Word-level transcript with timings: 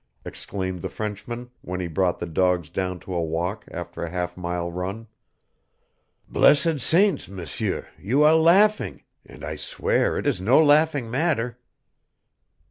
exclaimed 0.25 0.81
the 0.81 0.89
Frenchman 0.89 1.51
when 1.61 1.79
he 1.79 1.85
brought 1.87 2.17
the 2.17 2.25
dogs 2.25 2.71
down 2.71 2.99
to 2.99 3.13
a 3.13 3.21
walk 3.21 3.65
after 3.69 4.01
a 4.03 4.09
half 4.09 4.35
mile 4.35 4.71
run. 4.71 5.05
"Blessed 6.27 6.79
saints, 6.79 7.27
M'seur, 7.29 7.87
you 7.99 8.23
are 8.23 8.35
laughing 8.35 9.03
and 9.27 9.43
I 9.43 9.57
swear 9.57 10.17
it 10.17 10.25
is 10.25 10.41
no 10.41 10.59
laughing 10.59 11.11
matter." 11.11 11.59